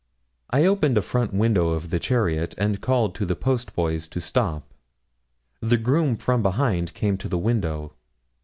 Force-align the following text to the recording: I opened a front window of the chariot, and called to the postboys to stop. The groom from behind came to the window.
I 0.49 0.65
opened 0.65 0.97
a 0.97 1.01
front 1.03 1.31
window 1.31 1.73
of 1.73 1.91
the 1.91 1.99
chariot, 1.99 2.55
and 2.57 2.81
called 2.81 3.13
to 3.13 3.23
the 3.23 3.35
postboys 3.35 4.07
to 4.07 4.19
stop. 4.19 4.73
The 5.59 5.77
groom 5.77 6.17
from 6.17 6.41
behind 6.41 6.95
came 6.95 7.19
to 7.19 7.29
the 7.29 7.37
window. 7.37 7.93